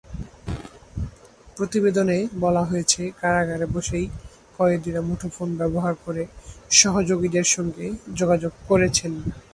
প্রতিবেদনে 1.57 2.17
বলা 2.43 2.63
হয়েছে, 2.63 3.01
কারাগারে 3.21 3.65
বসেই 3.75 4.05
কয়েদিরা 4.57 5.01
মুঠোফোন 5.07 5.49
ব্যবহার 5.59 5.93
করে 6.05 6.23
সহযোগীদের 6.79 7.47
সঙ্গে 7.55 7.85
যোগাযোগ 8.19 8.53
করেছেন। 8.69 9.11